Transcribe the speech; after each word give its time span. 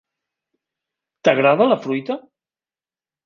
T'agrada 1.29 1.69
la 1.73 1.77
fruita? 1.83 2.17